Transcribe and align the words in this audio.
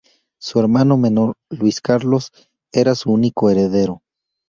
Su 0.39 0.59
hermano 0.59 0.97
menor, 0.97 1.35
Luis 1.51 1.79
Carlos, 1.79 2.31
era 2.71 2.95
su 2.95 3.11
único 3.11 3.51
heredero. 3.51 4.01